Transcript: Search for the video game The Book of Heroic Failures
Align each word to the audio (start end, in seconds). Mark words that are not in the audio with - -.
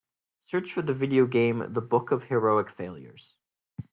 Search 0.45 0.73
for 0.73 0.81
the 0.81 0.95
video 0.95 1.27
game 1.27 1.59
The 1.73 1.79
Book 1.81 2.09
of 2.09 2.23
Heroic 2.23 2.71
Failures 2.71 3.35